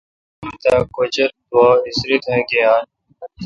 [0.43, 2.83] آں آ۔۔تاکچردووا، اِسری تا گیال۔